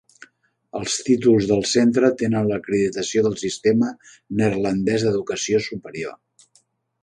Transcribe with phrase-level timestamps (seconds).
[0.77, 3.91] Els títols del centre tenen l'acreditació del sistema
[4.41, 6.19] neerlandès d'educació superior.